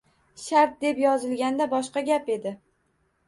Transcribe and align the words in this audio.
Shart 0.43 0.79
deb 0.85 1.01
yozilganda 1.01 1.67
boshqa 1.75 2.05
gap 2.09 2.31
edi. 2.39 2.55